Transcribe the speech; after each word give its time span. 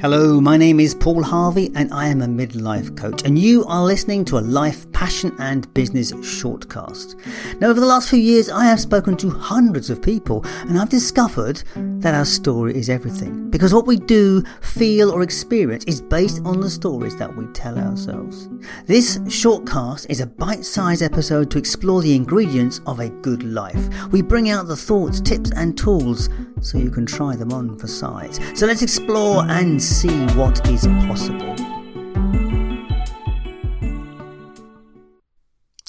Hello, 0.00 0.40
my 0.40 0.56
name 0.56 0.80
is 0.80 0.94
Paul 0.94 1.22
Harvey 1.22 1.70
and 1.74 1.92
I 1.92 2.08
am 2.08 2.22
a 2.22 2.26
midlife 2.26 2.96
coach, 2.96 3.22
and 3.24 3.38
you 3.38 3.64
are 3.66 3.84
listening 3.84 4.24
to 4.26 4.38
a 4.38 4.40
life, 4.40 4.90
passion, 4.92 5.32
and 5.38 5.72
business 5.74 6.12
shortcast. 6.12 7.14
Now, 7.60 7.68
over 7.68 7.78
the 7.78 7.86
last 7.86 8.08
few 8.08 8.18
years, 8.18 8.48
I 8.48 8.64
have 8.64 8.80
spoken 8.80 9.16
to 9.18 9.30
hundreds 9.30 9.90
of 9.90 10.02
people, 10.02 10.44
and 10.62 10.78
I've 10.78 10.88
discovered 10.88 11.62
that 11.76 12.14
our 12.14 12.24
story 12.24 12.76
is 12.76 12.90
everything. 12.90 13.50
Because 13.50 13.72
what 13.72 13.86
we 13.86 13.96
do, 13.96 14.42
feel, 14.60 15.10
or 15.10 15.22
experience 15.22 15.84
is 15.84 16.00
based 16.00 16.40
on 16.44 16.60
the 16.60 16.70
stories 16.70 17.16
that 17.16 17.36
we 17.36 17.46
tell 17.52 17.78
ourselves. 17.78 18.48
This 18.86 19.18
shortcast 19.18 20.06
is 20.08 20.20
a 20.20 20.26
bite 20.26 20.64
sized 20.64 21.02
episode 21.02 21.50
to 21.52 21.58
explore 21.58 22.02
the 22.02 22.16
ingredients 22.16 22.80
of 22.86 22.98
a 22.98 23.10
good 23.10 23.42
life. 23.44 23.88
We 24.10 24.22
bring 24.22 24.50
out 24.50 24.66
the 24.66 24.76
thoughts, 24.76 25.20
tips, 25.20 25.52
and 25.52 25.76
tools 25.78 26.28
so 26.62 26.78
you 26.78 26.90
can 26.90 27.04
try 27.04 27.36
them 27.36 27.52
on 27.52 27.76
for 27.76 27.86
size. 27.86 28.38
So 28.54 28.66
let's 28.66 28.82
explore 28.82 29.44
and 29.48 29.82
see 29.82 30.16
what 30.34 30.66
is 30.68 30.86
possible. 31.06 31.54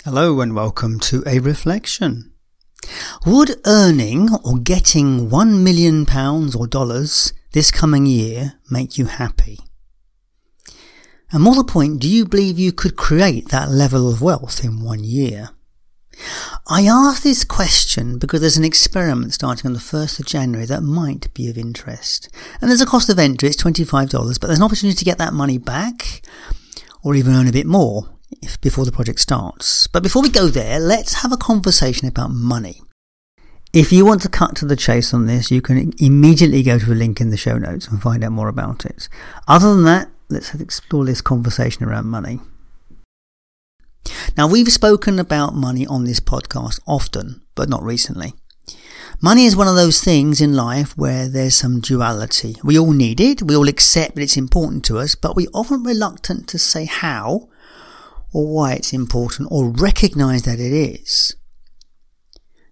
Hello 0.04 0.42
and 0.42 0.54
welcome 0.54 1.00
to 1.00 1.24
a 1.26 1.40
reflection. 1.40 2.34
Would 3.26 3.62
earning 3.66 4.30
or 4.44 4.58
getting 4.58 5.30
one 5.30 5.64
million 5.64 6.06
pounds 6.06 6.56
or 6.56 6.68
dollars 6.68 7.32
this 7.54 7.72
coming 7.72 8.06
year 8.06 8.56
make 8.70 8.98
you 8.98 9.06
happy? 9.06 9.60
And 11.32 11.42
more 11.42 11.56
the 11.56 11.64
point, 11.64 12.00
do 12.00 12.10
you 12.10 12.26
believe 12.26 12.60
you 12.60 12.74
could 12.74 12.96
create 12.96 13.50
that 13.50 13.72
level 13.72 14.12
of 14.12 14.22
wealth 14.22 14.64
in 14.64 14.84
one 14.84 15.04
year? 15.04 15.50
I 16.68 16.86
ask 16.86 17.24
this 17.24 17.44
question 17.44 18.18
because 18.18 18.42
there's 18.42 18.58
an 18.58 18.64
experiment 18.64 19.34
starting 19.34 19.68
on 19.68 19.74
the 19.74 19.80
1st 19.80 20.20
of 20.20 20.26
January 20.26 20.66
that 20.66 20.82
might 20.82 21.34
be 21.34 21.50
of 21.50 21.58
interest. 21.58 22.30
And 22.62 22.70
there's 22.70 22.82
a 22.82 22.86
cost 22.86 23.10
of 23.10 23.20
entry, 23.20 23.50
it's 23.50 23.62
$25, 23.62 24.40
but 24.40 24.48
there's 24.48 24.60
an 24.60 24.66
opportunity 24.66 24.98
to 24.98 25.06
get 25.06 25.18
that 25.18 25.34
money 25.34 25.58
back 25.58 26.22
or 27.04 27.16
even 27.16 27.36
earn 27.36 27.48
a 27.48 27.52
bit 27.52 27.66
more 27.66 28.10
if, 28.42 28.60
before 28.62 28.86
the 28.86 28.92
project 28.92 29.20
starts. 29.20 29.88
But 29.88 30.04
before 30.04 30.22
we 30.22 30.30
go 30.30 30.48
there, 30.48 30.80
let's 30.80 31.22
have 31.22 31.32
a 31.32 31.38
conversation 31.38 32.08
about 32.08 32.32
money. 32.32 32.82
If 33.74 33.92
you 33.92 34.06
want 34.06 34.22
to 34.22 34.30
cut 34.30 34.56
to 34.58 34.66
the 34.66 34.76
chase 34.76 35.14
on 35.14 35.26
this, 35.26 35.50
you 35.50 35.62
can 35.62 35.94
immediately 35.98 36.62
go 36.62 36.78
to 36.78 36.92
a 36.92 36.94
link 36.94 37.20
in 37.20 37.32
the 37.32 37.38
show 37.38 37.58
notes 37.58 37.88
and 37.88 38.02
find 38.02 38.24
out 38.24 38.32
more 38.32 38.48
about 38.48 38.86
it. 38.86 39.10
Other 39.48 39.74
than 39.74 39.84
that, 39.86 40.10
let's 40.30 40.54
explore 40.54 41.06
this 41.06 41.22
conversation 41.22 41.84
around 41.84 42.06
money. 42.06 42.40
Now, 44.38 44.48
we've 44.48 44.72
spoken 44.72 45.20
about 45.20 45.56
money 45.56 45.86
on 45.86 46.06
this 46.06 46.20
podcast 46.20 46.80
often, 46.88 47.42
but 47.56 47.70
not 47.70 47.84
recently. 47.84 48.34
Money 49.22 49.46
is 49.46 49.56
one 49.56 49.68
of 49.68 49.76
those 49.76 50.02
things 50.02 50.42
in 50.42 50.54
life 50.54 50.98
where 50.98 51.30
there's 51.30 51.56
some 51.56 51.80
duality. 51.80 52.58
We 52.64 52.78
all 52.78 52.92
need 52.92 53.22
it, 53.22 53.42
we 53.42 53.56
all 53.56 53.70
accept 53.70 54.16
that 54.16 54.22
it's 54.22 54.36
important 54.36 54.84
to 54.86 54.98
us, 54.98 55.16
but 55.16 55.36
we're 55.36 55.48
often 55.54 55.84
reluctant 55.84 56.50
to 56.50 56.60
say 56.60 56.86
how 56.86 57.50
or 58.34 58.54
why 58.54 58.74
it's 58.74 58.92
important 58.92 59.50
or 59.52 59.70
recognize 59.70 60.44
that 60.44 60.60
it 60.60 60.74
is. 60.74 61.36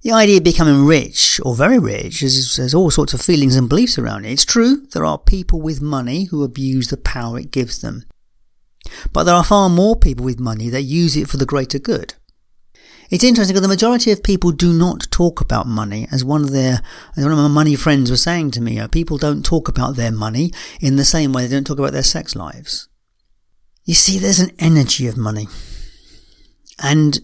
The 0.01 0.11
idea 0.11 0.38
of 0.38 0.43
becoming 0.43 0.85
rich 0.85 1.39
or 1.45 1.55
very 1.55 1.77
rich 1.77 2.21
there's 2.21 2.73
all 2.73 2.89
sorts 2.89 3.13
of 3.13 3.21
feelings 3.21 3.55
and 3.55 3.69
beliefs 3.69 3.99
around 3.99 4.25
it. 4.25 4.31
It's 4.31 4.45
true, 4.45 4.88
there 4.93 5.05
are 5.05 5.19
people 5.19 5.61
with 5.61 5.79
money 5.79 6.25
who 6.25 6.43
abuse 6.43 6.88
the 6.88 6.97
power 6.97 7.39
it 7.39 7.51
gives 7.51 7.81
them. 7.81 8.03
But 9.13 9.23
there 9.23 9.35
are 9.35 9.43
far 9.43 9.69
more 9.69 9.95
people 9.95 10.25
with 10.25 10.39
money 10.39 10.69
that 10.69 10.83
use 10.83 11.15
it 11.15 11.29
for 11.29 11.37
the 11.37 11.45
greater 11.45 11.79
good. 11.79 12.15
It's 13.09 13.25
interesting 13.25 13.53
because 13.53 13.63
the 13.63 13.67
majority 13.67 14.11
of 14.11 14.23
people 14.23 14.51
do 14.51 14.71
not 14.71 15.11
talk 15.11 15.41
about 15.41 15.67
money, 15.67 16.07
as 16.11 16.23
one 16.23 16.43
of 16.43 16.51
their 16.51 16.81
one 17.17 17.31
of 17.31 17.38
my 17.38 17.49
money 17.49 17.75
friends 17.75 18.09
was 18.09 18.23
saying 18.23 18.51
to 18.51 18.61
me. 18.61 18.75
Know, 18.75 18.88
people 18.88 19.17
don't 19.17 19.45
talk 19.45 19.67
about 19.67 19.97
their 19.97 20.13
money 20.13 20.53
in 20.79 20.95
the 20.95 21.03
same 21.03 21.33
way 21.33 21.45
they 21.45 21.55
don't 21.55 21.67
talk 21.67 21.77
about 21.77 21.91
their 21.91 22.03
sex 22.03 22.38
lives. 22.38 22.88
You 23.83 23.95
see, 23.95 24.17
there's 24.17 24.39
an 24.39 24.55
energy 24.59 25.07
of 25.07 25.17
money, 25.17 25.49
and 26.81 27.19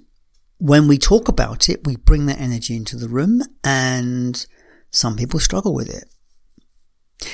when 0.58 0.89
we 0.89 0.97
talk 0.97 1.30
about 1.30 1.69
it, 1.69 1.86
we 1.86 1.95
bring 1.95 2.26
that 2.26 2.42
energy 2.42 2.76
into 2.76 2.98
the 2.98 3.08
room, 3.08 3.42
and 3.64 4.45
some 4.92 5.15
people 5.15 5.39
struggle 5.39 5.73
with 5.73 5.89
it. 5.89 6.05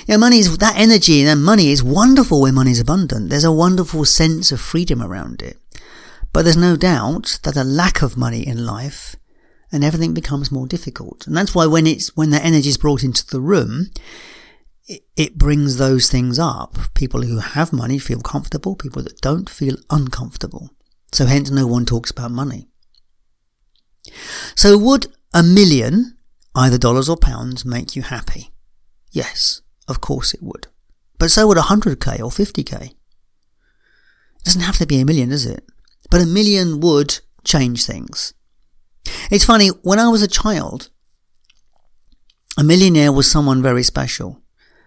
You 0.08 0.14
know, 0.14 0.18
money 0.18 0.40
is 0.40 0.58
that 0.58 0.78
energy 0.78 1.24
and 1.24 1.44
money 1.44 1.70
is 1.70 1.84
wonderful 1.84 2.42
when 2.42 2.56
money 2.56 2.72
is 2.72 2.80
abundant. 2.80 3.30
There's 3.30 3.44
a 3.44 3.52
wonderful 3.52 4.06
sense 4.06 4.52
of 4.52 4.62
freedom 4.62 5.02
around 5.02 5.42
it. 5.42 5.58
But 6.32 6.44
there's 6.44 6.58
no 6.58 6.76
doubt 6.76 7.40
that 7.44 7.58
a 7.58 7.64
lack 7.64 8.02
of 8.02 8.18
money 8.18 8.46
in 8.46 8.66
life 8.66 9.16
and 9.72 9.84
everything 9.84 10.14
becomes 10.14 10.52
more 10.52 10.68
difficult. 10.68 11.28
And 11.28 11.36
that's 11.36 11.54
why 11.54 11.66
when 11.66 11.86
it's, 11.86 12.16
when 12.16 12.30
the 12.30 12.44
energy 12.44 12.70
is 12.70 12.78
brought 12.78 13.04
into 13.04 13.26
the 13.26 13.42
room, 13.42 13.92
it, 14.88 15.04
it 15.16 15.38
brings 15.38 15.78
those 15.78 16.10
things 16.10 16.40
up. 16.40 16.78
People 16.94 17.24
who 17.24 17.40
have 17.40 17.74
money 17.74 18.00
feel 18.00 18.20
comfortable. 18.20 18.76
People 18.76 19.04
that 19.04 19.20
don't 19.22 19.50
feel 19.50 19.76
uncomfortable. 19.90 20.70
So 21.12 21.26
hence 21.26 21.52
no 21.52 21.68
one 21.68 21.86
talks 21.86 22.12
about 22.12 22.32
money. 22.32 22.68
So 24.56 24.78
would 24.78 25.08
a 25.34 25.44
million, 25.44 26.18
either 26.56 26.78
dollars 26.78 27.10
or 27.10 27.18
pounds, 27.18 27.66
make 27.66 27.96
you 27.96 28.02
happy? 28.04 28.54
Yes. 29.12 29.63
Of 29.88 30.02
course 30.02 30.34
it 30.34 30.42
would. 30.42 30.68
But 31.20 31.32
so 31.32 31.48
would 31.48 31.58
100k 31.58 32.20
or 32.20 32.30
50k. 32.30 32.82
It 32.84 32.94
doesn't 34.44 34.62
have 34.62 34.78
to 34.78 34.88
be 34.88 35.00
a 35.00 35.06
million, 35.06 35.30
does 35.30 35.46
it? 35.46 35.64
But 36.10 36.22
a 36.22 36.26
million 36.26 36.80
would 36.80 37.20
change 37.44 37.86
things. 37.86 38.34
It's 39.32 39.46
funny, 39.46 39.70
when 39.84 40.00
I 40.00 40.10
was 40.10 40.22
a 40.22 40.28
child, 40.28 40.90
a 42.58 42.64
millionaire 42.64 43.12
was 43.12 43.30
someone 43.30 43.62
very 43.62 43.84
special. 43.84 44.42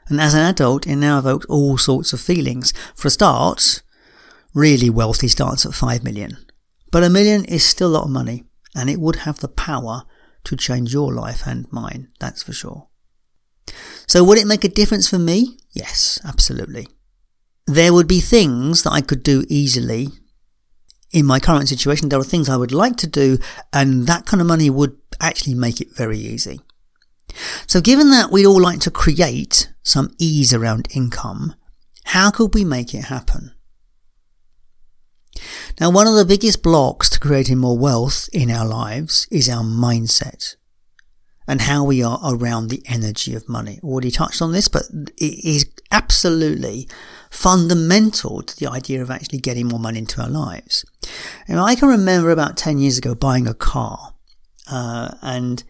And 0.09 0.21
as 0.21 0.35
an 0.35 0.41
adult, 0.41 0.87
it 0.87 0.97
now 0.97 1.19
evokes 1.19 1.47
all 1.47 1.79
sorts 1.79 2.13
of 2.13 2.21
feelings. 2.21 2.73
For 2.95 3.09
a 3.09 3.11
start, 3.11 3.83
really 4.55 4.89
wealthy 4.89 5.29
starts 5.29 5.67
at 5.67 5.75
5 5.75 6.05
million. 6.05 6.37
But 6.93 7.03
a 7.03 7.11
million 7.11 7.45
is 7.45 7.65
still 7.65 7.89
a 7.89 7.97
lot 7.97 8.05
of 8.05 8.11
money, 8.11 8.45
and 8.75 8.89
it 8.89 9.01
would 9.01 9.17
have 9.17 9.41
the 9.41 9.49
power 9.49 10.05
to 10.45 10.57
change 10.57 10.93
your 10.93 11.13
life 11.13 11.43
and 11.47 11.67
mine, 11.73 12.09
that's 12.21 12.43
for 12.43 12.53
sure. 12.53 12.87
So 14.07 14.23
would 14.25 14.39
it 14.39 14.47
make 14.47 14.65
a 14.65 14.69
difference 14.69 15.09
for 15.09 15.19
me? 15.19 15.59
Yes, 15.73 16.19
absolutely. 16.25 16.89
There 17.67 17.93
would 17.93 18.07
be 18.07 18.21
things 18.21 18.83
that 18.85 18.93
I 18.93 19.01
could 19.01 19.23
do 19.23 19.45
easily 19.49 20.09
in 21.13 21.27
my 21.27 21.41
current 21.41 21.69
situation. 21.69 22.09
There 22.09 22.21
are 22.21 22.25
things 22.25 22.49
I 22.49 22.57
would 22.57 22.73
like 22.73 22.97
to 22.99 23.07
do 23.07 23.39
and 23.73 24.07
that 24.07 24.27
kind 24.27 24.41
of 24.41 24.47
money 24.47 24.71
would 24.71 24.97
actually 25.21 25.55
make 25.55 25.81
it 25.81 25.95
very 25.97 26.19
easy. 26.19 26.61
So 27.67 27.81
given 27.81 28.11
that 28.11 28.31
we'd 28.31 28.47
all 28.47 28.61
like 28.61 28.81
to 28.81 28.91
create 28.91 29.73
some 29.83 30.15
ease 30.19 30.55
around 30.55 30.89
income, 30.95 31.55
how 32.05 32.31
could 32.31 32.55
we 32.55 32.65
make 32.65 32.95
it 32.95 33.07
happen? 33.07 33.53
Now, 35.81 35.91
one 35.91 36.07
of 36.07 36.15
the 36.15 36.25
biggest 36.25 36.63
blocks 36.63 37.11
to 37.11 37.21
creating 37.21 37.59
more 37.59 37.77
wealth 37.77 38.29
in 38.33 38.51
our 38.51 38.67
lives 38.67 39.29
is 39.31 39.49
our 39.49 39.63
mindset 39.63 40.57
and 41.47 41.63
how 41.63 41.85
we 41.85 42.03
are 42.03 42.21
around 42.25 42.69
the 42.69 42.83
energy 42.87 43.35
of 43.35 43.49
money. 43.49 43.79
Already 43.83 44.11
touched 44.11 44.43
on 44.43 44.53
this, 44.53 44.69
but 44.69 44.83
it 45.17 45.45
is 45.45 45.67
absolutely 45.91 46.89
fundamental 47.31 48.43
to 48.43 48.57
the 48.57 48.71
idea 48.71 49.03
of 49.03 49.11
actually 49.11 49.39
getting 49.39 49.67
more 49.69 49.79
money 49.79 49.99
into 49.99 50.21
our 50.21 50.29
lives. 50.29 50.85
And 51.47 51.61
I 51.61 51.75
can 51.77 51.89
remember 51.89 52.31
about 52.31 52.57
10 52.57 52.79
years 52.79 52.99
ago 52.99 53.15
buying 53.15 53.47
a 53.47 53.55
car, 53.55 54.15
uh, 54.71 55.15
and 55.23 55.63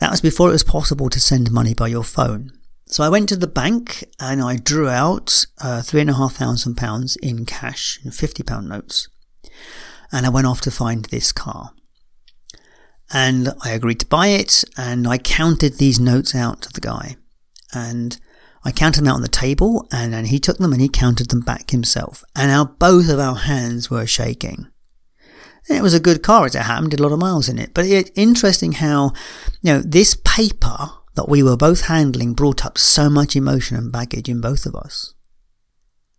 that 0.00 0.10
was 0.10 0.20
before 0.20 0.48
it 0.48 0.52
was 0.52 0.64
possible 0.64 1.08
to 1.10 1.20
send 1.20 1.52
money 1.52 1.74
by 1.74 1.88
your 1.88 2.04
phone. 2.04 2.52
So 2.86 3.04
I 3.04 3.08
went 3.08 3.28
to 3.30 3.36
the 3.36 3.46
bank 3.46 4.04
and 4.20 4.42
I 4.42 4.56
drew 4.56 4.88
out 4.88 5.46
uh, 5.62 5.80
three 5.80 6.02
and 6.02 6.10
a 6.10 6.14
half 6.14 6.34
thousand 6.34 6.76
pounds 6.76 7.16
in 7.16 7.46
cash 7.46 7.98
in 8.04 8.10
50 8.10 8.42
pound 8.42 8.68
notes. 8.68 9.08
And 10.10 10.26
I 10.26 10.28
went 10.28 10.46
off 10.46 10.60
to 10.62 10.70
find 10.70 11.06
this 11.06 11.32
car 11.32 11.72
and 13.12 13.50
I 13.62 13.70
agreed 13.70 14.00
to 14.00 14.06
buy 14.06 14.28
it 14.28 14.64
and 14.76 15.06
I 15.06 15.18
counted 15.18 15.78
these 15.78 16.00
notes 16.00 16.34
out 16.34 16.62
to 16.62 16.72
the 16.72 16.80
guy 16.80 17.16
and 17.72 18.18
I 18.64 18.72
counted 18.72 19.00
them 19.00 19.08
out 19.08 19.16
on 19.16 19.22
the 19.22 19.28
table 19.28 19.86
and 19.92 20.12
then 20.12 20.26
he 20.26 20.38
took 20.38 20.58
them 20.58 20.72
and 20.72 20.80
he 20.80 20.88
counted 20.88 21.28
them 21.28 21.40
back 21.40 21.70
himself 21.70 22.24
and 22.34 22.50
our 22.50 22.64
both 22.64 23.08
of 23.08 23.18
our 23.18 23.36
hands 23.36 23.90
were 23.90 24.06
shaking. 24.06 24.68
And 25.68 25.78
it 25.78 25.82
was 25.82 25.94
a 25.94 26.00
good 26.00 26.22
car 26.22 26.46
as 26.46 26.54
it 26.54 26.62
happened, 26.62 26.90
did 26.90 27.00
a 27.00 27.02
lot 27.02 27.12
of 27.12 27.20
miles 27.20 27.48
in 27.48 27.58
it. 27.58 27.72
But 27.72 27.86
it's 27.86 28.10
interesting 28.16 28.72
how, 28.72 29.12
you 29.60 29.72
know, 29.72 29.82
this 29.82 30.16
paper 30.24 30.90
that 31.14 31.28
we 31.28 31.42
were 31.42 31.56
both 31.56 31.82
handling 31.82 32.34
brought 32.34 32.64
up 32.64 32.78
so 32.78 33.08
much 33.08 33.36
emotion 33.36 33.76
and 33.76 33.92
baggage 33.92 34.28
in 34.28 34.40
both 34.40 34.66
of 34.66 34.74
us. 34.74 35.14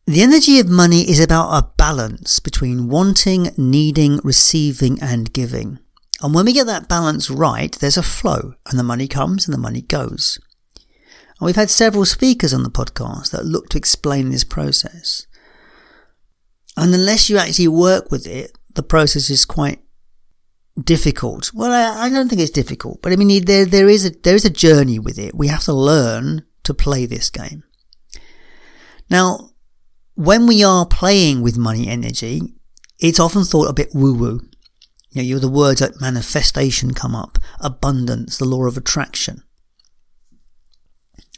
The 0.06 0.22
energy 0.22 0.60
of 0.60 0.69
money 0.69 1.10
is 1.10 1.19
about 1.19 1.51
a 1.51 1.69
balance 1.78 2.39
between 2.39 2.89
wanting, 2.89 3.50
needing, 3.57 4.19
receiving 4.24 5.01
and 5.01 5.31
giving. 5.31 5.80
And 6.24 6.34
when 6.34 6.46
we 6.46 6.54
get 6.54 6.68
that 6.68 6.88
balance 6.88 7.30
right, 7.30 7.74
there's 7.74 7.98
a 7.98 8.02
flow 8.02 8.54
and 8.70 8.80
the 8.80 8.84
money 8.84 9.10
comes 9.10 9.46
and 9.46 9.54
the 9.54 9.60
money 9.60 9.81
goes. 9.81 10.40
And 11.38 11.46
we've 11.46 11.58
had 11.58 11.70
several 11.70 12.06
speakers 12.06 12.54
on 12.54 12.64
the 12.64 12.70
podcast 12.70 13.31
that 13.31 13.46
look 13.46 13.68
to 13.70 13.78
explain 13.78 14.30
this 14.30 14.46
process. 14.46 15.28
And 16.78 16.94
unless 16.94 17.30
you 17.30 17.38
actually 17.38 17.68
work 17.68 18.10
with 18.10 18.25
it, 18.25 18.58
the 18.74 18.84
process 18.84 19.30
is 19.30 19.44
quite 19.44 19.81
difficult. 20.81 21.52
Well, 21.54 21.74
I, 21.74 22.06
I 22.06 22.10
don't 22.10 22.30
think 22.30 22.42
it's 22.42 22.52
difficult, 22.52 23.02
but 23.02 23.12
I 23.12 23.18
mean, 23.18 23.44
there, 23.44 23.66
there 23.66 23.90
is 23.90 24.06
a, 24.06 24.12
there 24.12 24.36
is 24.36 24.46
a 24.46 24.50
journey 24.50 25.00
with 25.00 25.20
it. 25.20 25.36
We 25.36 25.50
have 25.50 25.64
to 25.66 25.74
learn 25.74 26.46
to 26.64 26.74
play 26.74 27.06
this 27.06 27.30
game. 27.30 27.64
Now, 29.10 29.50
when 30.16 30.48
we 30.48 30.64
are 30.64 30.86
playing 30.86 31.42
with 31.42 31.58
money 31.58 31.90
energy, 31.90 32.42
it's 32.98 33.20
often 33.20 33.44
thought 33.44 33.70
a 33.70 33.74
bit 33.74 33.90
woo 33.94 34.14
woo. 34.14 34.40
You 35.13 35.21
know, 35.21 35.27
you're 35.27 35.39
the 35.39 35.48
words 35.48 35.80
like 35.80 36.01
manifestation 36.01 36.94
come 36.94 37.15
up, 37.15 37.38
abundance, 37.60 38.38
the 38.38 38.45
law 38.45 38.65
of 38.65 38.77
attraction. 38.77 39.44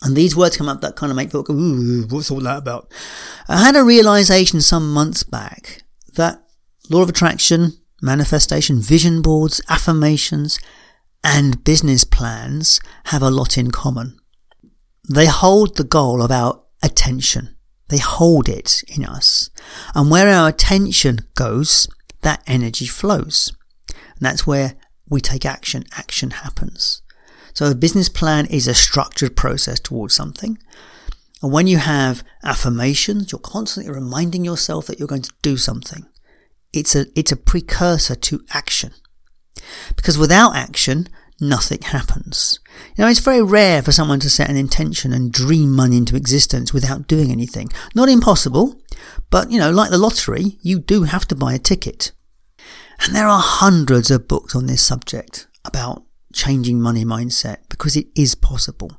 And 0.01 0.15
these 0.15 0.35
words 0.35 0.55
come 0.55 0.69
up 0.69 0.79
that 0.81 0.95
kind 0.95 1.11
of 1.11 1.17
make 1.17 1.27
people 1.27 1.43
go, 1.43 1.53
ooh, 1.53 2.07
what's 2.09 2.31
all 2.31 2.39
that 2.41 2.57
about? 2.57 2.91
I 3.49 3.57
had 3.57 3.75
a 3.75 3.83
realization 3.83 4.61
some 4.61 4.93
months 4.93 5.23
back 5.23 5.83
that 6.13 6.41
law 6.89 7.01
of 7.01 7.09
attraction, 7.09 7.73
manifestation, 8.01 8.79
vision 8.79 9.21
boards, 9.21 9.61
affirmations, 9.67 10.57
and 11.21 11.63
business 11.65 12.05
plans 12.05 12.79
have 13.05 13.21
a 13.21 13.29
lot 13.29 13.57
in 13.57 13.71
common. 13.71 14.17
They 15.09 15.25
hold 15.25 15.75
the 15.75 15.83
goal 15.83 16.21
of 16.21 16.31
our 16.31 16.63
attention. 16.81 17.57
They 17.89 17.97
hold 17.97 18.47
it 18.47 18.83
in 18.87 19.03
us. 19.03 19.49
And 19.93 20.09
where 20.09 20.29
our 20.29 20.47
attention 20.47 21.19
goes, 21.35 21.89
that 22.21 22.41
energy 22.47 22.85
flows. 22.85 23.51
And 24.15 24.25
that's 24.25 24.47
where 24.47 24.75
we 25.09 25.21
take 25.21 25.45
action. 25.45 25.83
Action 25.97 26.31
happens. 26.31 27.01
So 27.53 27.69
a 27.69 27.75
business 27.75 28.09
plan 28.09 28.45
is 28.47 28.67
a 28.67 28.73
structured 28.73 29.35
process 29.35 29.79
towards 29.79 30.13
something. 30.13 30.57
And 31.41 31.51
when 31.51 31.67
you 31.67 31.77
have 31.77 32.23
affirmations, 32.43 33.31
you're 33.31 33.39
constantly 33.39 33.91
reminding 33.91 34.43
yourself 34.43 34.87
that 34.87 34.99
you're 34.99 35.07
going 35.07 35.21
to 35.21 35.33
do 35.41 35.57
something. 35.57 36.05
It's 36.73 36.95
a, 36.95 37.05
it's 37.17 37.31
a 37.31 37.37
precursor 37.37 38.15
to 38.15 38.43
action. 38.51 38.93
Because 39.95 40.17
without 40.17 40.55
action, 40.55 41.07
nothing 41.39 41.81
happens. 41.81 42.59
You 42.95 43.03
know, 43.03 43.09
it's 43.09 43.19
very 43.19 43.41
rare 43.41 43.81
for 43.81 43.91
someone 43.91 44.19
to 44.21 44.29
set 44.29 44.49
an 44.49 44.57
intention 44.57 45.13
and 45.13 45.31
dream 45.31 45.71
money 45.71 45.97
into 45.97 46.15
existence 46.15 46.73
without 46.73 47.07
doing 47.07 47.31
anything. 47.31 47.69
Not 47.93 48.09
impossible, 48.09 48.81
but 49.29 49.51
you 49.51 49.59
know, 49.59 49.71
like 49.71 49.91
the 49.91 49.97
lottery, 49.97 50.57
you 50.61 50.79
do 50.79 51.03
have 51.03 51.27
to 51.27 51.35
buy 51.35 51.53
a 51.53 51.59
ticket. 51.59 52.11
And 53.01 53.15
there 53.15 53.27
are 53.27 53.41
hundreds 53.41 54.09
of 54.11 54.27
books 54.27 54.55
on 54.55 54.65
this 54.65 54.85
subject 54.85 55.47
about 55.63 56.03
changing 56.33 56.81
money 56.81 57.05
mindset 57.05 57.57
because 57.69 57.95
it 57.95 58.07
is 58.15 58.35
possible. 58.35 58.91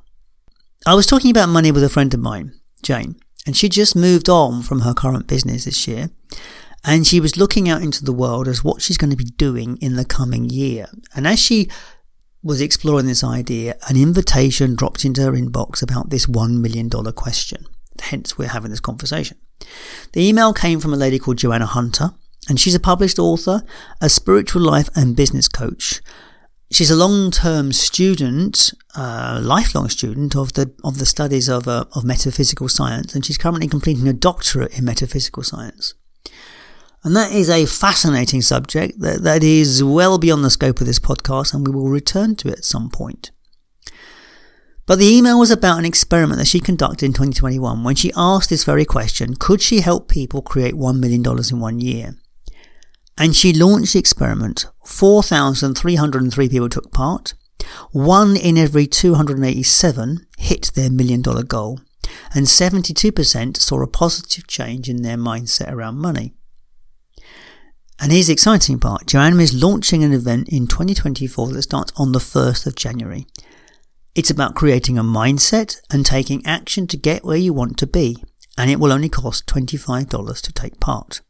I 0.85 0.93
was 0.93 1.05
talking 1.05 1.31
about 1.31 1.49
money 1.49 1.71
with 1.71 1.83
a 1.83 1.89
friend 1.89 2.13
of 2.13 2.19
mine, 2.19 2.53
Jane, 2.81 3.15
and 3.45 3.55
she 3.55 3.69
just 3.69 3.95
moved 3.95 4.29
on 4.29 4.61
from 4.61 4.81
her 4.81 4.93
current 4.93 5.27
business 5.27 5.65
this 5.65 5.87
year. 5.87 6.09
And 6.83 7.05
she 7.05 7.19
was 7.19 7.37
looking 7.37 7.67
out 7.67 7.81
into 7.81 8.05
the 8.05 8.13
world 8.13 8.47
as 8.47 8.63
what 8.63 8.81
she's 8.81 8.97
going 8.97 9.09
to 9.09 9.17
be 9.17 9.25
doing 9.25 9.77
in 9.81 9.95
the 9.95 10.05
coming 10.05 10.49
year. 10.49 10.87
And 11.15 11.27
as 11.27 11.39
she 11.39 11.69
was 12.43 12.61
exploring 12.61 13.07
this 13.07 13.23
idea, 13.23 13.75
an 13.89 13.97
invitation 13.97 14.75
dropped 14.75 15.03
into 15.03 15.21
her 15.23 15.31
inbox 15.33 15.81
about 15.81 16.09
this 16.09 16.27
$1 16.27 16.61
million 16.61 16.89
question. 16.89 17.65
Hence, 17.99 18.37
we're 18.37 18.47
having 18.49 18.69
this 18.69 18.79
conversation. 18.79 19.37
The 20.13 20.25
email 20.25 20.53
came 20.53 20.79
from 20.79 20.93
a 20.93 20.97
lady 20.97 21.19
called 21.19 21.37
Joanna 21.37 21.65
Hunter, 21.65 22.11
and 22.47 22.59
she's 22.59 22.75
a 22.75 22.79
published 22.79 23.19
author, 23.19 23.63
a 24.01 24.09
spiritual 24.09 24.61
life 24.61 24.89
and 24.95 25.15
business 25.15 25.47
coach. 25.47 26.01
She's 26.69 26.91
a 26.91 26.95
long-term 26.95 27.71
student, 27.71 28.73
uh, 28.95 29.39
lifelong 29.41 29.87
student 29.89 30.35
of 30.35 30.53
the 30.53 30.73
of 30.83 30.97
the 30.97 31.05
studies 31.05 31.47
of 31.47 31.67
uh, 31.67 31.85
of 31.93 32.03
metaphysical 32.03 32.67
science, 32.67 33.15
and 33.15 33.25
she's 33.25 33.37
currently 33.37 33.67
completing 33.67 34.07
a 34.07 34.13
doctorate 34.13 34.77
in 34.77 34.83
metaphysical 34.83 35.43
science. 35.43 35.93
And 37.03 37.15
that 37.15 37.31
is 37.31 37.49
a 37.49 37.65
fascinating 37.65 38.41
subject 38.41 38.99
that, 38.99 39.23
that 39.23 39.43
is 39.43 39.81
well 39.83 40.17
beyond 40.17 40.43
the 40.43 40.49
scope 40.49 40.81
of 40.81 40.87
this 40.87 40.99
podcast, 40.99 41.53
and 41.53 41.65
we 41.65 41.73
will 41.73 41.89
return 41.89 42.35
to 42.37 42.49
it 42.49 42.57
at 42.57 42.65
some 42.65 42.89
point. 42.89 43.31
But 44.85 44.99
the 44.99 45.05
email 45.05 45.37
was 45.37 45.51
about 45.51 45.79
an 45.79 45.85
experiment 45.85 46.39
that 46.39 46.47
she 46.47 46.61
conducted 46.61 47.05
in 47.05 47.13
2021 47.13 47.83
when 47.83 47.95
she 47.95 48.11
asked 48.15 48.49
this 48.49 48.63
very 48.63 48.85
question 48.85 49.35
could 49.35 49.61
she 49.61 49.81
help 49.81 50.07
people 50.07 50.41
create 50.41 50.73
$1 50.73 50.99
million 50.99 51.23
in 51.49 51.59
one 51.59 51.79
year? 51.79 52.15
And 53.17 53.35
she 53.35 53.53
launched 53.53 53.93
the 53.93 53.99
experiment. 53.99 54.65
4,303 54.85 56.49
people 56.49 56.69
took 56.69 56.91
part. 56.91 57.33
One 57.91 58.37
in 58.37 58.57
every 58.57 58.87
287 58.87 60.27
hit 60.37 60.71
their 60.75 60.89
million 60.89 61.21
dollar 61.21 61.43
goal. 61.43 61.79
And 62.33 62.45
72% 62.45 63.57
saw 63.57 63.81
a 63.81 63.87
positive 63.87 64.47
change 64.47 64.87
in 64.87 65.01
their 65.01 65.17
mindset 65.17 65.71
around 65.71 65.97
money. 65.97 66.33
And 67.99 68.11
here's 68.11 68.27
the 68.27 68.33
exciting 68.33 68.79
part. 68.79 69.07
Joanna 69.07 69.41
is 69.41 69.61
launching 69.61 70.03
an 70.03 70.13
event 70.13 70.49
in 70.49 70.67
2024 70.67 71.47
that 71.49 71.63
starts 71.63 71.91
on 71.97 72.11
the 72.11 72.19
1st 72.19 72.67
of 72.67 72.75
January. 72.75 73.25
It's 74.13 74.29
about 74.29 74.55
creating 74.55 74.97
a 74.97 75.03
mindset 75.03 75.77
and 75.91 76.05
taking 76.05 76.45
action 76.45 76.87
to 76.87 76.97
get 76.97 77.25
where 77.25 77.37
you 77.37 77.53
want 77.53 77.77
to 77.79 77.87
be. 77.87 78.23
And 78.57 78.69
it 78.69 78.79
will 78.79 78.91
only 78.91 79.09
cost 79.09 79.47
$25 79.47 80.41
to 80.41 80.53
take 80.53 80.79
part. 80.79 81.21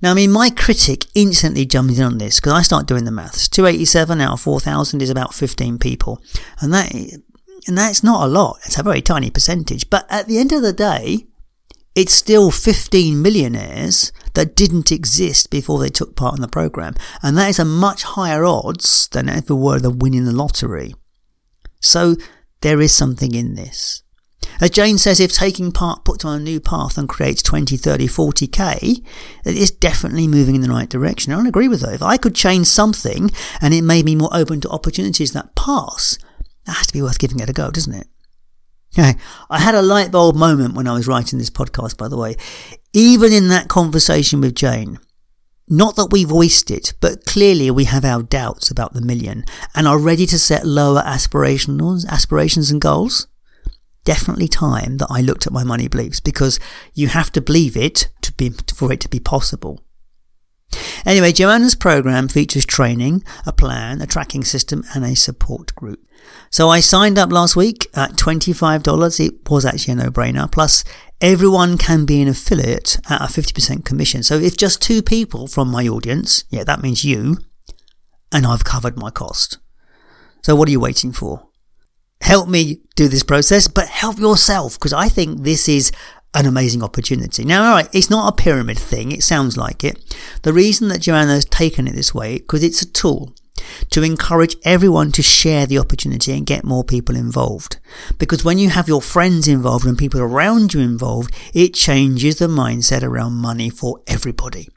Now, 0.00 0.12
I 0.12 0.14
mean, 0.14 0.30
my 0.30 0.50
critic 0.50 1.06
instantly 1.14 1.66
jumped 1.66 1.96
in 1.96 2.02
on 2.02 2.18
this 2.18 2.38
because 2.38 2.52
I 2.52 2.62
start 2.62 2.86
doing 2.86 3.04
the 3.04 3.10
maths. 3.10 3.48
287 3.48 4.20
out 4.20 4.34
of 4.34 4.40
4,000 4.40 5.02
is 5.02 5.10
about 5.10 5.34
15 5.34 5.78
people. 5.78 6.22
And 6.60 6.72
that, 6.72 6.92
and 6.92 7.76
that's 7.76 8.04
not 8.04 8.24
a 8.24 8.30
lot. 8.30 8.58
It's 8.64 8.78
a 8.78 8.82
very 8.82 9.02
tiny 9.02 9.30
percentage. 9.30 9.90
But 9.90 10.06
at 10.08 10.28
the 10.28 10.38
end 10.38 10.52
of 10.52 10.62
the 10.62 10.72
day, 10.72 11.26
it's 11.96 12.12
still 12.12 12.52
15 12.52 13.20
millionaires 13.20 14.12
that 14.34 14.54
didn't 14.54 14.92
exist 14.92 15.50
before 15.50 15.80
they 15.80 15.88
took 15.88 16.14
part 16.14 16.36
in 16.36 16.42
the 16.42 16.48
program. 16.48 16.94
And 17.22 17.36
that 17.36 17.48
is 17.48 17.58
a 17.58 17.64
much 17.64 18.04
higher 18.04 18.44
odds 18.44 19.08
than 19.08 19.28
if 19.28 19.50
it 19.50 19.54
were 19.54 19.80
the 19.80 19.90
winning 19.90 20.24
the 20.24 20.32
lottery. 20.32 20.94
So 21.80 22.14
there 22.60 22.80
is 22.80 22.94
something 22.94 23.34
in 23.34 23.56
this. 23.56 24.04
As 24.60 24.70
Jane 24.70 24.98
says, 24.98 25.20
if 25.20 25.32
taking 25.32 25.70
part 25.70 26.04
puts 26.04 26.24
on 26.24 26.40
a 26.40 26.42
new 26.42 26.60
path 26.60 26.98
and 26.98 27.08
creates 27.08 27.42
20, 27.42 27.76
30, 27.76 28.08
40k, 28.08 29.06
it 29.44 29.56
is 29.56 29.70
definitely 29.70 30.26
moving 30.26 30.54
in 30.54 30.62
the 30.62 30.70
right 30.70 30.88
direction. 30.88 31.32
I 31.32 31.36
don't 31.36 31.46
agree 31.46 31.68
with 31.68 31.82
her. 31.82 31.92
If 31.92 32.02
I 32.02 32.16
could 32.16 32.34
change 32.34 32.66
something 32.66 33.30
and 33.60 33.72
it 33.72 33.82
made 33.82 34.04
me 34.04 34.16
more 34.16 34.30
open 34.32 34.60
to 34.62 34.68
opportunities 34.70 35.32
that 35.32 35.54
pass, 35.54 36.18
that 36.64 36.76
has 36.76 36.86
to 36.88 36.92
be 36.92 37.02
worth 37.02 37.18
giving 37.18 37.40
it 37.40 37.48
a 37.48 37.52
go, 37.52 37.70
doesn't 37.70 37.94
it? 37.94 38.08
Okay. 38.98 39.14
I 39.48 39.60
had 39.60 39.74
a 39.74 39.82
light 39.82 40.10
bulb 40.10 40.34
moment 40.34 40.74
when 40.74 40.88
I 40.88 40.94
was 40.94 41.06
writing 41.06 41.38
this 41.38 41.50
podcast, 41.50 41.96
by 41.96 42.08
the 42.08 42.16
way. 42.16 42.36
Even 42.92 43.32
in 43.32 43.48
that 43.48 43.68
conversation 43.68 44.40
with 44.40 44.54
Jane, 44.54 44.98
not 45.68 45.96
that 45.96 46.10
we 46.10 46.24
voiced 46.24 46.70
it, 46.70 46.94
but 47.00 47.26
clearly 47.26 47.70
we 47.70 47.84
have 47.84 48.04
our 48.04 48.22
doubts 48.22 48.70
about 48.70 48.94
the 48.94 49.02
million 49.02 49.44
and 49.74 49.86
are 49.86 49.98
ready 49.98 50.26
to 50.26 50.38
set 50.38 50.66
lower 50.66 51.02
aspirations, 51.04 52.06
aspirations 52.06 52.70
and 52.70 52.80
goals. 52.80 53.28
Definitely 54.08 54.48
time 54.48 54.96
that 54.96 55.08
I 55.10 55.20
looked 55.20 55.46
at 55.46 55.52
my 55.52 55.64
money 55.64 55.86
beliefs 55.86 56.18
because 56.18 56.58
you 56.94 57.08
have 57.08 57.30
to 57.32 57.42
believe 57.42 57.76
it 57.76 58.08
to 58.22 58.32
be, 58.32 58.48
for 58.74 58.90
it 58.90 59.00
to 59.00 59.08
be 59.10 59.20
possible. 59.20 59.84
Anyway, 61.04 61.30
Joanna's 61.30 61.74
program 61.74 62.26
features 62.26 62.64
training, 62.64 63.22
a 63.44 63.52
plan, 63.52 64.00
a 64.00 64.06
tracking 64.06 64.44
system, 64.44 64.82
and 64.94 65.04
a 65.04 65.14
support 65.14 65.74
group. 65.74 66.00
So 66.48 66.70
I 66.70 66.80
signed 66.80 67.18
up 67.18 67.30
last 67.30 67.54
week 67.54 67.86
at 67.94 68.12
$25. 68.12 69.20
It 69.20 69.50
was 69.50 69.66
actually 69.66 69.92
a 69.92 69.96
no-brainer. 69.96 70.50
Plus, 70.50 70.84
everyone 71.20 71.76
can 71.76 72.06
be 72.06 72.22
an 72.22 72.28
affiliate 72.28 72.96
at 73.10 73.20
a 73.20 73.24
50% 73.24 73.84
commission. 73.84 74.22
So 74.22 74.36
if 74.36 74.56
just 74.56 74.80
two 74.80 75.02
people 75.02 75.48
from 75.48 75.70
my 75.70 75.86
audience, 75.86 76.44
yeah, 76.48 76.64
that 76.64 76.82
means 76.82 77.04
you, 77.04 77.36
and 78.32 78.46
I've 78.46 78.64
covered 78.64 78.96
my 78.96 79.10
cost. 79.10 79.58
So 80.42 80.56
what 80.56 80.66
are 80.68 80.72
you 80.72 80.80
waiting 80.80 81.12
for? 81.12 81.47
Help 82.20 82.48
me 82.48 82.80
do 82.96 83.08
this 83.08 83.22
process, 83.22 83.68
but 83.68 83.88
help 83.88 84.18
yourself 84.18 84.74
because 84.74 84.92
I 84.92 85.08
think 85.08 85.42
this 85.42 85.68
is 85.68 85.92
an 86.34 86.46
amazing 86.46 86.82
opportunity. 86.82 87.44
Now, 87.44 87.64
all 87.64 87.74
right, 87.74 87.88
it's 87.92 88.10
not 88.10 88.32
a 88.32 88.42
pyramid 88.42 88.78
thing. 88.78 89.12
It 89.12 89.22
sounds 89.22 89.56
like 89.56 89.82
it. 89.84 90.16
The 90.42 90.52
reason 90.52 90.88
that 90.88 91.00
Joanna 91.00 91.34
has 91.34 91.44
taken 91.44 91.88
it 91.88 91.94
this 91.94 92.14
way, 92.14 92.38
because 92.38 92.62
it's 92.62 92.82
a 92.82 92.92
tool 92.92 93.34
to 93.90 94.02
encourage 94.02 94.56
everyone 94.64 95.12
to 95.12 95.22
share 95.22 95.66
the 95.66 95.78
opportunity 95.78 96.32
and 96.32 96.46
get 96.46 96.64
more 96.64 96.84
people 96.84 97.16
involved. 97.16 97.78
Because 98.18 98.44
when 98.44 98.58
you 98.58 98.70
have 98.70 98.88
your 98.88 99.02
friends 99.02 99.48
involved 99.48 99.86
and 99.86 99.98
people 99.98 100.20
around 100.20 100.74
you 100.74 100.80
involved, 100.80 101.34
it 101.54 101.74
changes 101.74 102.38
the 102.38 102.46
mindset 102.46 103.02
around 103.02 103.32
money 103.34 103.70
for 103.70 104.00
everybody. 104.06 104.68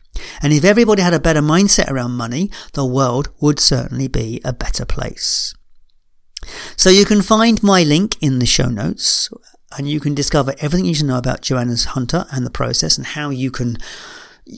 And 0.41 0.53
if 0.53 0.63
everybody 0.63 1.01
had 1.01 1.13
a 1.13 1.19
better 1.19 1.41
mindset 1.41 1.89
around 1.89 2.11
money, 2.11 2.51
the 2.73 2.85
world 2.85 3.29
would 3.39 3.59
certainly 3.59 4.07
be 4.07 4.41
a 4.43 4.53
better 4.53 4.85
place. 4.85 5.53
So 6.75 6.89
you 6.89 7.05
can 7.05 7.21
find 7.21 7.61
my 7.63 7.83
link 7.83 8.17
in 8.21 8.39
the 8.39 8.45
show 8.45 8.67
notes 8.67 9.29
and 9.77 9.89
you 9.89 9.99
can 9.99 10.13
discover 10.13 10.53
everything 10.59 10.85
you 10.85 10.93
should 10.93 11.07
know 11.07 11.17
about 11.17 11.41
Joanna's 11.41 11.85
Hunter 11.85 12.25
and 12.31 12.45
the 12.45 12.51
process 12.51 12.97
and 12.97 13.07
how 13.07 13.29
you 13.29 13.51
can 13.51 13.77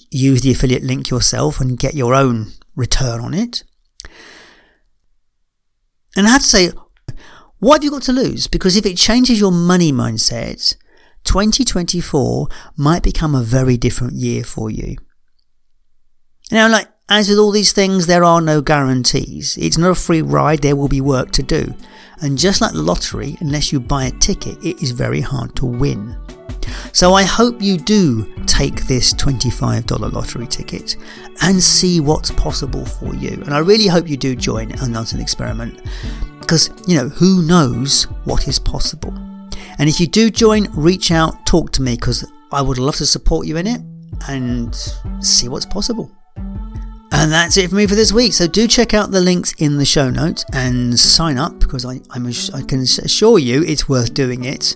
use 0.10 0.42
the 0.42 0.52
affiliate 0.52 0.84
link 0.84 1.10
yourself 1.10 1.60
and 1.60 1.78
get 1.78 1.94
your 1.94 2.16
own 2.16 2.54
return 2.76 3.20
on 3.20 3.34
it. 3.34 3.64
And 6.16 6.28
I 6.28 6.32
have 6.32 6.42
to 6.42 6.48
say, 6.48 6.72
what 7.60 7.76
have 7.76 7.84
you 7.84 7.92
got 7.92 8.04
to 8.04 8.14
lose? 8.14 8.48
Because 8.48 8.76
if 8.76 8.86
it 8.86 8.98
changes 8.98 9.40
your 9.40 9.52
money 9.52 9.92
mindset, 9.92 10.76
2024 11.24 12.48
might 12.76 13.04
become 13.04 13.34
a 13.34 13.44
very 13.44 13.78
different 13.78 14.14
year 14.14 14.44
for 14.44 14.70
you. 14.70 14.96
Now, 16.52 16.70
like, 16.70 16.88
as 17.10 17.30
with 17.30 17.38
all 17.38 17.52
these 17.52 17.74
things, 17.74 18.08
there 18.08 18.24
are 18.24 18.42
no 18.42 18.62
guarantees. 18.62 19.58
It's 19.58 19.78
not 19.78 19.92
a 19.92 19.96
free 19.96 20.22
ride, 20.22 20.62
there 20.62 20.76
will 20.76 20.88
be 20.88 21.02
work 21.02 21.32
to 21.32 21.44
do. 21.44 21.74
And 22.22 22.38
just 22.38 22.62
like 22.62 22.72
the 22.72 22.82
lottery, 22.82 23.36
unless 23.42 23.72
you 23.72 23.80
buy 23.80 24.06
a 24.06 24.12
ticket, 24.12 24.64
it 24.64 24.82
is 24.82 24.92
very 24.92 25.20
hard 25.20 25.56
to 25.58 25.66
win. 25.66 26.18
So 26.94 27.14
I 27.14 27.24
hope 27.24 27.62
you 27.62 27.78
do 27.78 28.34
take 28.46 28.88
this 28.88 29.14
$25 29.16 30.14
lottery 30.14 30.48
ticket 30.48 30.96
and 31.42 31.62
see 31.62 32.00
what's 32.00 32.32
possible 32.32 32.86
for 32.86 33.14
you. 33.16 33.32
And 33.44 33.54
I 33.54 33.60
really 33.60 33.88
hope 33.88 34.08
you 34.08 34.16
do 34.16 34.36
join 34.36 34.72
an 34.72 35.20
experiment 35.20 35.82
because, 36.40 36.70
you 36.88 36.96
know, 36.96 37.10
who 37.10 37.42
knows 37.42 38.04
what 38.24 38.48
is 38.48 38.60
possible. 38.60 39.14
And 39.80 39.90
if 39.90 40.00
you 40.00 40.08
do 40.08 40.30
join, 40.30 40.68
reach 40.74 41.12
out, 41.12 41.46
talk 41.46 41.72
to 41.74 41.82
me 41.82 41.96
because 41.96 42.26
I 42.52 42.62
would 42.62 42.78
love 42.78 42.96
to 42.98 43.06
support 43.06 43.48
you 43.48 43.58
in 43.58 43.68
it 43.68 43.82
and 44.28 44.74
see 45.20 45.50
what's 45.50 45.66
possible. 45.66 46.12
And 47.16 47.32
that's 47.32 47.58
it 47.58 47.70
for 47.70 47.76
me 47.76 47.86
for 47.86 47.94
this 47.94 48.12
week. 48.12 48.34
So 48.34 48.48
do 48.48 48.68
check 48.68 48.96
out 48.96 49.12
the 49.12 49.22
links 49.22 49.54
in 49.60 49.78
the 49.78 49.86
show 49.86 50.10
notes 50.10 50.44
and 50.52 51.00
sign 51.00 51.38
up 51.38 51.60
because 51.60 51.86
I, 51.86 52.02
I'm, 52.10 52.26
I 52.28 52.62
can 52.64 52.82
assure 52.82 53.38
you 53.38 53.64
it's 53.64 53.88
worth 53.88 54.16
doing 54.16 54.46
it. 54.46 54.76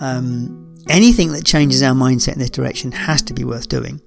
Um, 0.00 0.76
anything 0.88 1.30
that 1.32 1.44
changes 1.44 1.80
our 1.84 1.94
mindset 1.94 2.32
in 2.32 2.40
this 2.40 2.50
direction 2.50 2.90
has 2.90 3.22
to 3.22 3.34
be 3.34 3.44
worth 3.44 3.68
doing. 3.68 4.00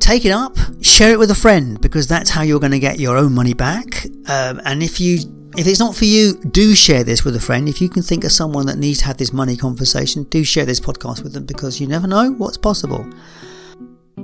Take 0.00 0.24
it 0.24 0.32
up, 0.32 0.56
share 0.82 1.12
it 1.12 1.18
with 1.20 1.30
a 1.30 1.34
friend 1.36 1.80
because 1.80 2.08
that's 2.08 2.30
how 2.30 2.42
you're 2.42 2.60
going 2.60 2.72
to 2.72 2.80
get 2.80 2.98
your 2.98 3.16
own 3.16 3.32
money 3.32 3.54
back. 3.54 4.04
Um, 4.28 4.60
and 4.64 4.82
if 4.82 5.00
you 5.00 5.18
if 5.56 5.66
it's 5.66 5.80
not 5.80 5.94
for 5.94 6.04
you, 6.04 6.34
do 6.34 6.74
share 6.74 7.04
this 7.04 7.24
with 7.24 7.36
a 7.36 7.40
friend. 7.40 7.68
If 7.68 7.80
you 7.80 7.88
can 7.88 8.02
think 8.02 8.24
of 8.24 8.32
someone 8.32 8.66
that 8.66 8.78
needs 8.78 8.98
to 8.98 9.06
have 9.06 9.16
this 9.16 9.32
money 9.32 9.56
conversation, 9.56 10.24
do 10.24 10.44
share 10.44 10.66
this 10.66 10.80
podcast 10.80 11.22
with 11.22 11.32
them 11.32 11.46
because 11.46 11.80
you 11.80 11.86
never 11.86 12.06
know 12.06 12.32
what's 12.32 12.58
possible. 12.58 13.08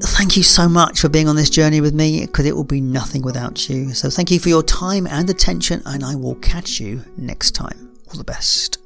Thank 0.04 0.37
you 0.37 0.42
so 0.42 0.68
much 0.68 1.00
for 1.00 1.09
being 1.09 1.28
on 1.28 1.37
this 1.37 1.49
journey 1.49 1.80
with 1.80 1.94
me 1.94 2.26
because 2.26 2.44
it 2.44 2.56
will 2.56 2.64
be 2.64 2.80
nothing 2.80 3.23
without 3.23 3.68
you. 3.68 3.94
So, 3.94 4.11
thank 4.11 4.30
you 4.30 4.40
for 4.40 4.49
your 4.49 4.62
time 4.62 5.06
and 5.06 5.30
attention, 5.30 5.80
and 5.87 6.04
I 6.04 6.16
will 6.16 6.35
catch 6.37 6.80
you 6.80 7.04
next 7.16 7.52
time. 7.52 7.90
All 8.09 8.18
the 8.18 8.25
best. 8.25 8.82